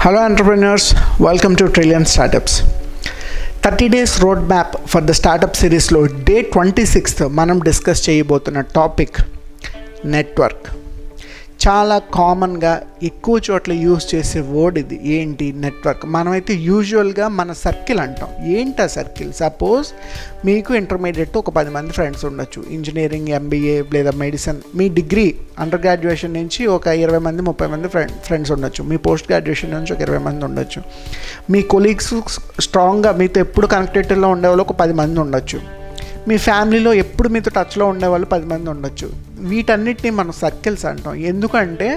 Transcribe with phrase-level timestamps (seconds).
[0.00, 0.94] Hello, entrepreneurs.
[1.18, 2.54] Welcome to Trillion Startups.
[3.64, 9.16] Thirty days road map for the startup సిరీస్లో day twenty sixth మనం discuss చేయబోతున్న topic
[10.04, 10.66] network
[11.66, 15.00] చాలా కామన్గా ఎక్కువ చోట్ల యూజ్ చేసే వర్డ్ ఇది.
[15.04, 15.52] ఏంటి?
[15.52, 16.06] నెట్వర్క్.
[16.06, 18.46] మనమైతే యూజువల్గా మన సర్కిల్ అంటాం.
[18.46, 19.32] ఏంటి ఆ సర్కిల్?
[19.32, 19.88] సపోజ్
[20.46, 22.64] మీకు ఇంటర్మీడియట్ ఒక పది మంది ఫ్రెండ్స్ ఉండొచ్చు.
[22.70, 24.56] ఇంజనీరింగ్ ఎంబీఏ లేదా మెడిసిన్.
[24.74, 28.84] మీ డిగ్రీ అండర్ గ్రాడ్యుయేషన్ నుంచి ఒక ఇరవై మంది ముప్పై మంది ఫ్రెండ్ ఫ్రెండ్స్ ఉండొచ్చు.
[28.84, 30.82] మీ పోస్ట్ గ్రాడ్యుయేషన్ నుంచి ఒక ఇరవై మంది ఉండొచ్చు.
[31.50, 32.14] మీ కొలీగ్స్
[32.60, 35.77] స్ట్రాంగ్గా మీతో ఎప్పుడు కనెక్టెడ్లో ఉండేవాళ్ళు ఒక పది మంది ఉండొచ్చు.
[36.28, 39.08] మీ ఫ్యామిలీలో ఎప్పుడు మీతో టచ్లో ఉండేవాళ్ళు పది మంది ఉండొచ్చు.
[39.50, 41.14] వీటన్నిటిని మనం సర్కిల్స్ అంటాం.
[41.30, 41.88] ఎందుకంటే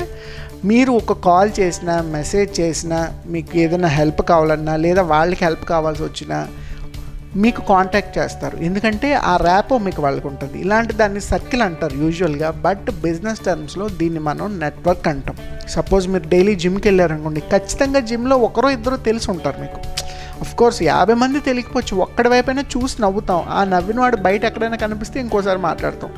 [0.70, 6.48] మీరు ఒక కాల్ చేసినా మెసేజ్ చేసినా మీకు ఏదైనా హెల్ప్ కావాలన్నా లేదా వాళ్ళకి హెల్ప్ కావాల్సి వచ్చినా
[7.35, 8.57] మీకు కాంటాక్ట్ చేస్తారు.
[8.67, 10.62] ఎందుకంటే ఆ ర్యాపో మీకు వాళ్ళకు ఉంటుంది.
[10.62, 12.52] ఇలాంటి దాన్ని సర్కిల్ అంటారు యూజువల్గా.
[12.66, 15.38] బట్ బిజినెస్ టర్మ్స్లో దీన్ని మనం నెట్వర్క్ అంటాం.
[15.70, 19.79] సపోజ్ మీరు డైలీ జిమ్కి వెళ్ళారనుకోండి ఖచ్చితంగా జిమ్లో ఒకరో ఇద్దరు తెలిసి ఉంటారు మీకు.
[20.46, 21.98] కోర్స్ యాభై మంది తెలియకపోవచ్చు.
[21.98, 23.44] ఒక్కడి వైపైనా చూసి నవ్వుతాం.
[23.50, 26.12] ఆ నవ్విన వాడు బయట ఎక్కడైనా కనిపిస్తే ఇంకోసారి మాట్లాడతాం.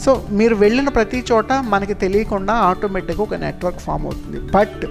[0.00, 4.52] సో మీరు వెళ్ళిన ప్రతి చోట మనకి తెలియకుండా ఆటోమేటిక్గా ఒక నెట్వర్క్ ఫామ్ అవుతుంది.
[4.52, 4.86] బట్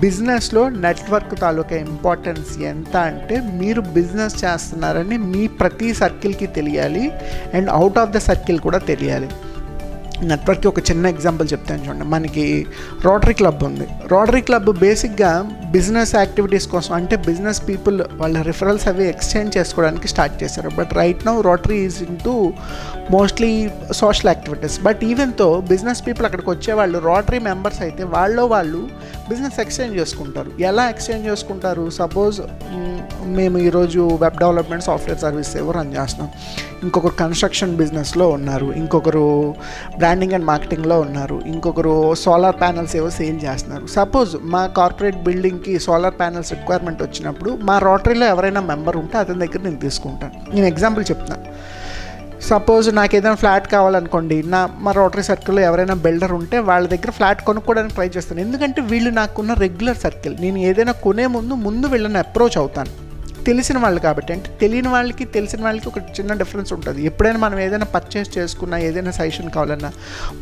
[0.00, 7.12] బిజినెస్లో నెట్వర్క్ తాలూకా ఇంపార్టెన్స్ ఎంత అంటే మీరు బిజినెస్ చేస్తున్నారని మీ ప్రతి సర్కిల్కి తెలియాలి.
[7.54, 9.28] And out of the circle కూడా తెలియాలి.
[10.22, 12.04] నెట్వర్క్కి ఒక చిన్న ఎగ్జాంపుల్ చెప్తాను చూడండి.
[12.04, 12.66] మనకి
[13.04, 13.88] రోటరీ క్లబ్ ఉంది.
[14.06, 20.42] రోటరీ క్లబ్ బేసిక్గా బిజినెస్ యాక్టివిటీస్ కోసం అంటే బిజినెస్ పీపుల్ వాళ్ళ రిఫరల్స్ అవి ఎక్స్చేంజ్ చేసుకోవడానికి స్టార్ట్
[20.42, 20.70] చేశారు.
[20.78, 22.52] But right now rotary is into
[23.10, 28.88] mostly social activities but ఈవెన్తో business people అక్కడికి వచ్చే వాళ్ళు రోటరీ మెంబర్స్ అయితే వాళ్ళలో వాళ్ళు
[29.28, 30.50] బిజినెస్ ఎక్స్చేంజ్ చేసుకుంటారు.
[30.60, 31.90] ఎలా ఎక్స్చేంజ్ చేసుకుంటారు?
[31.90, 32.40] సపోజ్
[33.24, 36.32] మేము ఈరోజు వెబ్ డెవలప్మెంట్ సాఫ్ట్వేర్ సర్వీస్ ఎవరు రన్ చేస్తున్నాం.
[36.82, 38.72] ఇంకొకరు కన్స్ట్రక్షన్ బిజినెస్లో ఉన్నారు.
[38.72, 39.54] ఇంకొకరు
[40.06, 41.36] బ్రాండింగ్ అండ్ మార్కెటింగ్లో ఉన్నారు.
[41.52, 41.92] ఇంకొకరు
[42.24, 43.86] సోలార్ ప్యానల్స్ ఏవో సేల్ చేస్తున్నారు.
[43.94, 49.60] సపోజ్ మా కార్పొరేట్ బిల్డింగ్కి సోలార్ ప్యానల్స్ రిక్వైర్మెంట్ వచ్చినప్పుడు మా రోటరీలో ఎవరైనా మెంబర్ ఉంటే అతని దగ్గర
[49.66, 50.36] నేను తీసుకుంటాను.
[50.54, 51.42] నేను ఎగ్జాంపుల్ చెప్తాను
[52.50, 57.40] సపోజ్ నాకు ఏదైనా ఫ్లాట్ కావాలనుకోండి నా మా రోటరీ సర్కిల్లో ఎవరైనా బిల్డర్ ఉంటే వాళ్ళ దగ్గర ఫ్లాట్
[57.48, 58.40] కొనుక్కోవడానికి ట్రై చేస్తాను.
[58.46, 62.92] ఎందుకంటే వీళ్ళు నాకున్న రెగ్యులర్ సర్కిల్ నేను ఏదైనా కొనే ముందు ముందు వీళ్ళని అప్రోచ్ అవుతాను.
[63.46, 67.00] తెలిసిన వాళ్ళు కాబట్టి అంటే తెలియని వాళ్ళకి తెలిసిన వాళ్ళకి ఒక చిన్న డిఫరెన్స్ ఉంటుంది.
[67.10, 69.90] ఎప్పుడైనా మనం ఏదైనా పర్చేస్ చేసుకున్నా ఏదైనా సజెషన్ కావాలన్నా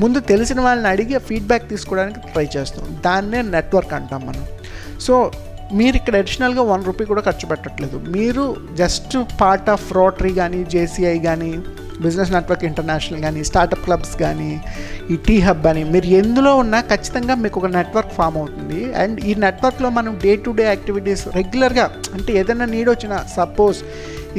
[0.00, 2.86] ముందు తెలిసిన వాళ్ళని అడిగి ఫీడ్బ్యాక్ తీసుకోవడానికి ట్రై చేస్తాం.
[3.04, 4.44] దాన్నే నెట్వర్క్ అంటాం మనం.
[5.06, 5.14] సో
[5.72, 7.96] మీరు ఇక్కడ అడిషనల్గా వన్ రూపీ కూడా ఖర్చు పెట్టట్లేదు.
[8.16, 8.44] మీరు
[8.80, 11.52] జస్ట్ పార్ట్ ఆఫ్ రోటరీ కానీ జేసీఐ కానీ
[12.02, 14.60] బిజినెస్ నెట్వర్క్ ఇంటర్నేషనల్ కానీ స్టార్టప్ క్లబ్స్ కానీ
[15.12, 18.80] ఈ టీ హబ్ అని మీరు ఎందులో ఉన్నా ఖచ్చితంగా మీకు ఒక నెట్వర్క్ ఫామ్ అవుతుంది.
[19.02, 23.80] అండ్ ఈ నెట్వర్క్లో మనం డే టు డే యాక్టివిటీస్ రెగ్యులర్గా అంటే ఏదైనా నీడ్ వచ్చినా సపోజ్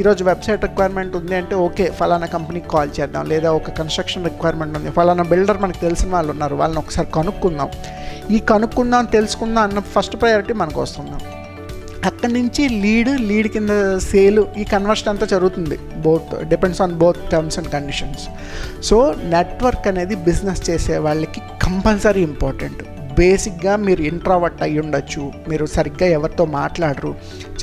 [0.00, 3.24] ఈరోజు వెబ్సైట్ రిక్వైర్మెంట్ ఉంది అంటే ఓకే ఫలానా కంపెనీకి కాల్ చేద్దాం.
[3.32, 4.90] లేదా ఒక కన్స్ట్రక్షన్ రిక్వైర్మెంట్ ఉంది.
[4.90, 6.54] ఫలానా బిల్డర్ మనకు తెలిసిన వాళ్ళు ఉన్నారు.
[6.54, 7.70] వాళ్ళని ఒకసారి కనుక్కుందాం.
[8.30, 11.20] ఈ కనుక్కుందాం తెలుసుకుందాం అన్న ఫస్ట్ ప్రయారిటీ మనకు వస్తుందాం.
[12.08, 13.70] అక్కడి నుంచి లీడ్ లీడ్ కింద
[14.10, 15.76] సేల్ ఈ కన్వర్షన్ అంతా జరుగుతుంది.
[16.06, 18.24] Both depends on both terms and conditions
[18.88, 18.96] so
[19.34, 22.82] network అనేది బిజినెస్ చేసే వాళ్ళకి కంపల్సరీ ఇంపార్టెంట్
[23.18, 25.32] బేసిక్గా మీరు ఇంట్రావర్ట్ అయ్యి ఉండొచ్చు.
[25.48, 27.14] మీరు సరిగ్గా ఎవరితో మాట్లాడరు.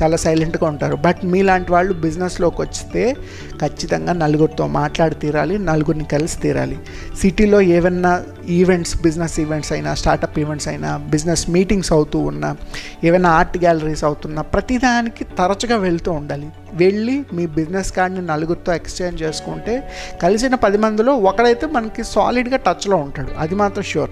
[0.01, 0.95] చాలా సైలెంట్గా ఉంటారు.
[0.95, 3.15] బట్ మీలాంటి వాళ్ళు బిజినెస్లోకి వస్తే
[3.61, 6.79] ఖచ్చితంగా నలుగురితో మాట్లాడి తీరాలి నలుగురిని కలిసి తీరాలి.
[7.21, 12.57] సిటీలో ఏవన్నా ఈవెంట్స్ బిజినెస్ ఈవెంట్స్ అయినా స్టార్టప్ ఈవెంట్స్ అయినా బిజినెస్ మీటింగ్స్ అవుతూ ఉన్నా
[13.03, 16.49] ఏవైనా ఆర్ట్ గ్యాలరీస్ అవుతున్నా ప్రతిదానికి తరచుగా వెళ్తూ ఉండాలి.
[16.73, 19.89] వెళ్ళి మీ బిజినెస్ కార్డ్ని నలుగురితో ఎక్స్చేంజ్ చేసుకుంటే
[20.23, 23.31] కలిసిన పది మందిలో ఒకడైతే మనకి సాలిడ్గా టచ్లో ఉంటాడు.
[23.37, 24.09] అది మాత్రం షూర్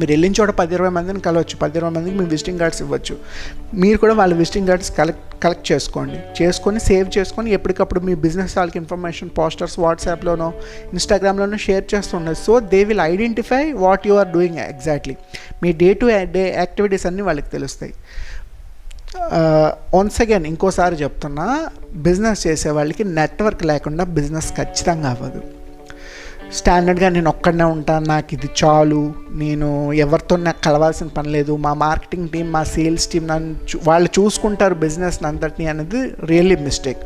[0.00, 3.14] మీరు వెళ్ళిన చోట పది ఇరవై మందిని కలవచ్చు పది ఇరవై మందికి మీ విజిటింగ్ కార్డ్స్ ఇవ్వచ్చు.
[3.82, 6.18] మీరు కూడా వాళ్ళ విజిటింగ్ కార్డ్స్ కలెక్ట్ కలెక్ట్ చేసుకోండి.
[6.40, 10.48] చేసుకొని సేవ్ చేసుకొని ఎప్పటికప్పుడు మీ బిజినెస్ వాళ్ళకి ఇన్ఫర్మేషన్ పోస్టర్స్ వాట్సాప్లోనో
[10.96, 12.34] ఇన్స్టాగ్రామ్లోనో షేర్ చేస్తుండే.
[12.46, 15.16] So they will identify what you are doing exactly
[15.64, 16.08] me day to
[16.38, 17.94] day activities అన్నీ వాళ్ళకి తెలుస్తాయి.
[19.36, 21.46] Uh, వన్స్ అగైన్ ఇంకోసారి చెప్తున్నా
[22.04, 25.40] బిజినెస్ చేసే వాళ్ళకి నెట్వర్క్ లేకుండా బిజినెస్ ఖచ్చితంగా అవ్వదు.
[26.54, 28.06] స్టాండర్డ్గా నేను ఒక్కడనే ఉంటాను.
[28.06, 29.12] నాకు ఇది చాలు.
[29.30, 31.56] నేను ఎవరితో నాకు కలవాల్సిన పని లేదు.
[31.56, 36.98] మా మార్కెటింగ్ టీం మా సేల్స్ టీం నన్ను చూ- వాళ్ళు చూసుకుంటారు బిజినెస్ అంతటిని అనేది రియల్లీ మిస్టేక్.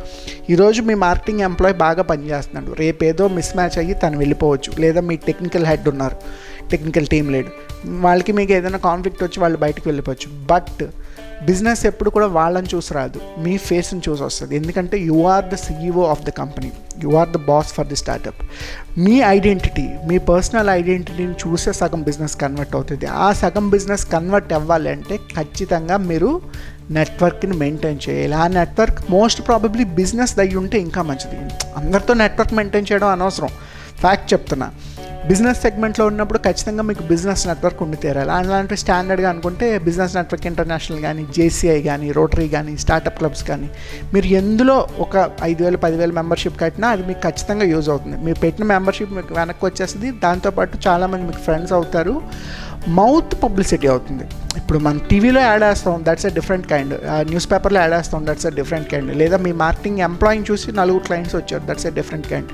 [0.51, 2.77] ఈరోజు మీ మార్కెటింగ్ ఎంప్లాయ్ బాగా పనిచేస్తున్నాడు.
[2.79, 4.81] రేపు ఏదో మిస్ మ్యాచ్ అయ్యి తను వెళ్ళిపోవచ్చు.
[4.81, 6.17] లేదా మీ టెక్నికల్ హెడ్ ఉన్నారు.
[6.71, 7.49] Technical team lead.
[7.87, 10.47] వాళ్ళకి మీకు ఏదైనా కాన్ఫ్లిక్ట్ వచ్చి వాళ్ళు బయటకు వెళ్ళిపోవచ్చు.
[10.47, 10.85] బట్
[11.43, 14.57] బిజినెస్ ఎప్పుడు కూడా వాళ్ళని చూసి రాదు మీ ఫేస్ని చూసి వస్తుంది.
[14.57, 16.73] ఎందుకంటే you are the CEO of the company
[17.05, 18.41] you are the boss for the startup
[18.99, 23.07] me identity మీ పర్సనల్ ఐడెంటిటీని చూసే సగం బిజినెస్ కన్వర్ట్ అవుతుంది.
[23.07, 26.41] ఆ సగం బిజినెస్ కన్వర్ట్ అవ్వాలి అంటే ఖచ్చితంగా మీరు
[26.91, 28.35] నెట్వర్క్ని మెయింటైన్ చేయాలి.
[28.35, 31.37] ఆ నెట్వర్క్ మోస్ట్ ప్రాబబ్లీ బిజినెస్ దయ్యి ఉంటే ఇంకా మంచిది.
[31.77, 33.49] అందరితో నెట్వర్క్ మెయింటైన్ చేయడం అనవసరం.
[34.01, 34.73] ఫ్యాక్ట్ చెప్తున్నా.
[35.29, 38.31] బిజినెస్ సెగ్మెంట్లో ఉన్నప్పుడు ఖచ్చితంగా మీకు బిజినెస్ నెట్వర్క్ ఉండి తీరాలి.
[38.39, 43.69] అలాంటి స్టాండర్డ్గా అనుకుంటే బిజినెస్ నెట్వర్క్ ఇంటర్నేషనల్ కానీ జేసీఐ కానీ రోటరీ కానీ స్టార్టప్ క్లబ్స్ కానీ
[44.15, 48.19] మీరు ఎందులో ఒక ఐదు వేలు పదివేల మెంబర్షిప్ కట్టినా అది మీకు ఖచ్చితంగా యూజ్ అవుతుంది.
[48.27, 50.11] మీరు పెట్టిన మెంబర్షిప్ మీకు వెనక్కి వచ్చేస్తుంది.
[50.27, 52.17] దాంతోపాటు చాలామంది మీకు ఫ్రెండ్స్ అవుతారు.
[53.01, 54.27] మౌత్ పబ్లిసిటీ అవుతుంది.
[54.59, 56.93] ఇప్పుడు మనం టీవీలో యాడ్ వేస్తాం that's a different kind
[57.31, 61.37] news పేపర్లో యాడ్ వేస్తాం దట్స్ ఎ డిఫరెంట్ కైండ్ లేదా మీ మార్కెటింగ్ ఎంప్లాయింగ్ చూసి నలుగురు క్లయింట్స్
[61.37, 62.51] వచ్చారు that's a different kind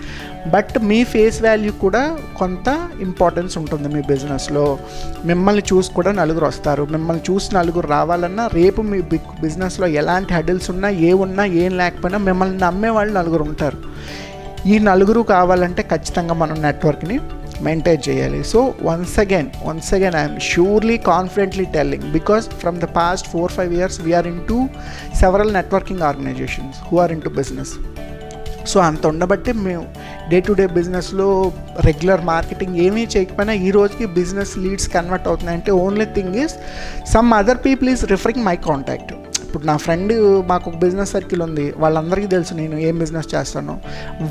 [0.55, 2.03] but me face value కూడా
[2.39, 2.69] కొంత
[3.01, 4.65] ఇంపార్టెన్స్ ఉంటుంది మీ బిజినెస్లో
[5.25, 6.85] మిమ్మల్ని చూసి కూడా నలుగురు వస్తారు.
[6.85, 12.19] మిమ్మల్ని చూసి నలుగురు రావాలన్నా రేపు మీ బిగ్ బిజినెస్లో ఎలాంటి హెడిల్స్ ఉన్నా ఏ ఉన్నా ఏం లేకపోయినా
[12.19, 13.79] మిమ్మల్ని నమ్మే వాళ్ళు నలుగురు ఉంటారు.
[14.67, 17.19] ఈ నలుగురు కావాలంటే ఖచ్చితంగా మనం నెట్వర్క్ని
[17.67, 18.41] మెయింటైన్ చేయాలి.
[18.53, 23.73] So once again once again I'm surely confidently telling because from the past four five
[23.79, 24.59] years we're into
[25.23, 27.75] several networking organisations who are into business
[28.71, 29.85] so అంత ఉండబట్టి మేము
[30.31, 31.29] డే టు డే బిజినెస్లో
[31.87, 36.55] రెగ్యులర్ మార్కెటింగ్ ఏమీ చేయకపోయినా ఈ రోజుకి business leads convert అవుతున్నాయంటే only thing is
[37.15, 39.13] some other people is referring my contact
[39.51, 40.13] ఇప్పుడు నా ఫ్రెండ్
[40.51, 41.65] మాకు ఒక బిజినెస్ సర్కిల్ ఉంది.
[41.83, 43.75] వాళ్ళందరికీ తెలుసు నేను ఏం బిజినెస్ చేస్తాను.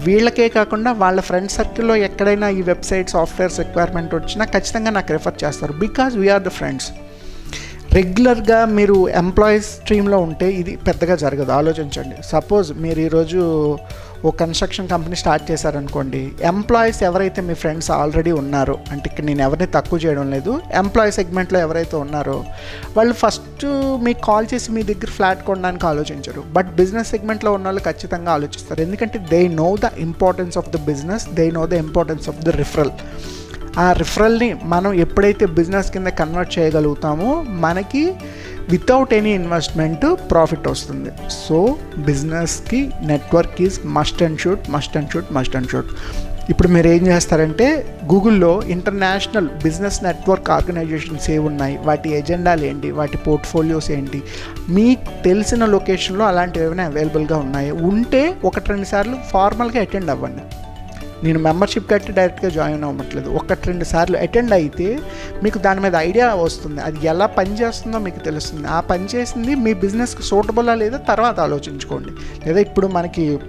[0.06, 5.76] వీళ్ళకే కాకుండా వాళ్ళ ఫ్రెండ్ సర్కిల్లో ఎక్కడైనా ఈ వెబ్సైట్ సాఫ్ట్వేర్స్ రిక్వైర్మెంట్ వచ్చినా ఖచ్చితంగా నాకు రిఫర్ చేస్తారు.
[5.86, 6.90] Because we're the friends.
[7.98, 11.52] రెగ్యులర్గా మీరు ఎంప్లాయీస్ స్ట్రీమ్లో ఉంటే ఇది పెద్దగా జరగదు.
[11.60, 12.16] ఆలోచించండి.
[12.32, 13.40] సపోజ్ మీరు ఈరోజు
[14.28, 16.22] ఓ కన్స్ట్రక్షన్ కంపెనీ స్టార్ట్ చేశారనుకోండి
[16.52, 21.60] ఎంప్లాయీస్ ఎవరైతే మీ ఫ్రెండ్స్ ఆల్రెడీ ఉన్నారో అంటే ఇక్కడ నేను ఎవరిని తక్కువ చేయడం లేదు ఎంప్లాయీ సెగ్మెంట్లో
[21.66, 22.38] ఎవరైతే ఉన్నారో
[22.98, 23.66] వాళ్ళు ఫస్ట్
[24.08, 26.44] మీకు కాల్ చేసి మీ దగ్గర ఫ్లాట్ కొనడానికి ఆలోచించరు.
[26.58, 28.82] బట్ బిజినెస్ సెగ్మెంట్లో ఉన్న వాళ్ళు ఖచ్చితంగా ఆలోచిస్తారు.
[28.88, 32.94] ఎందుకంటే they know the importance of the business they know the importance of the referral.
[33.80, 37.30] ఆ రిఫరల్ని మనం ఎప్పుడైతే బిజినెస్ కింద కన్వర్ట్ చేయగలుగుతామో
[37.66, 38.16] మనకి
[38.70, 41.12] వితౌట్ ఎనీ ఇన్వెస్ట్మెంట్ ప్రాఫిట్ వస్తుంది.
[41.48, 45.88] సో బిజినెస్కి network is must and should must and should must and should
[46.50, 47.66] ఇప్పుడు మీరు ఏం చేస్తారంటే
[48.12, 51.78] గూగుల్లో ఇంటర్నేషనల్ బిజినెస్ నెట్వర్క్ ఆర్గనైజేషన్స్ ఏ ఉన్నాయి?
[51.78, 52.92] వాటి ఎజెండాలు ఏంటి?
[52.92, 54.24] వాటి పోర్ట్ఫోలియోస్ ఏంటి?
[54.70, 57.72] మీకు తెలిసిన లొకేషన్లో అలాంటివి ఏమైనా అవైలబుల్గా ఉన్నాయి?
[57.72, 60.42] ఉంటే ఒకటి రెండు సార్లు ఫార్మల్గా అటెండ్ అవ్వండి.
[61.24, 63.30] నేను మెంబర్షిప్ కట్టి డైరెక్ట్గా జాయిన్ అవ్వట్లేదు.
[63.30, 65.00] ఒకటి రెండు సార్లు అటెండ్ అయితే
[65.44, 66.82] మీకు దాని మీద ఐడియా వస్తుంది.
[66.82, 68.68] అది ఎలా పనిచేస్తుందో మీకు తెలుస్తుంది.
[68.68, 72.10] ఆ పని చేసింది మీ బిజినెస్కి సూటబులా లేదా తర్వాత ఆలోచించుకోండి.
[72.48, 73.40] లేదా ఇప్పుడు మనకి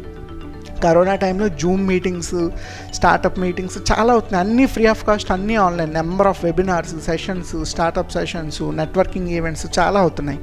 [0.84, 2.50] కరోనా టైంలో జూమ్ మీటింగ్స్
[2.94, 4.48] స్టార్టప్ మీటింగ్స్ చాలా అవుతున్నాయి.
[4.48, 10.00] అన్నీ ఫ్రీ ఆఫ్ కాస్ట్ అన్నీ online number of webinars sessions startup sessions networking events చాలా
[10.00, 10.38] అవుతున్నాయి.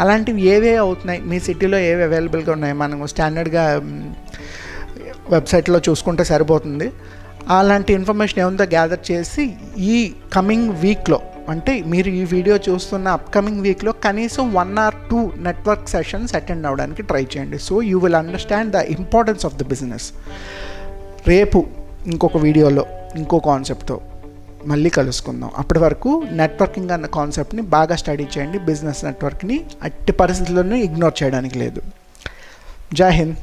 [0.00, 1.20] అలాంటివి ఏవే అవుతున్నాయి?
[1.20, 2.74] మీ సిటీలో ఏవి అవైలబుల్గా ఉన్నాయి?
[2.74, 3.80] మనం స్టాండర్డ్గా
[5.34, 6.88] వెబ్సైట్లో చూసుకుంటే సరిపోతుంది.
[7.56, 9.44] అలాంటి ఇన్ఫర్మేషన్ ఏముందో గ్యాదర్ చేసి
[9.92, 9.96] ఈ
[10.36, 11.18] కమింగ్ వీక్లో
[11.52, 17.02] అంటే మీరు ఈ వీడియో చూస్తున్న అప్కమింగ్ వీక్లో కనీసం one or two network sessions attend అవ్వడానికి
[17.10, 17.58] ట్రై చేయండి.
[17.68, 20.06] So you will understand the importance of the business.
[21.32, 21.60] రేపు
[22.12, 22.84] ఇంకొక వీడియోలో
[23.20, 23.96] ఇంకో కాన్సెప్ట్తో
[24.70, 25.50] మళ్ళీ కలుసుకుందాం.
[25.60, 26.10] అప్పటి వరకు
[26.40, 28.58] నెట్వర్కింగ్ అన్న కాన్సెప్ట్ని బాగా స్టడీ చేయండి.
[28.70, 29.56] బిజినెస్ నెట్వర్క్ని
[29.86, 31.82] అట్టి పరిస్థితుల్లోనూ ఇగ్నోర్ చేయడానికి లేదు.
[33.00, 33.38] జై హింద్.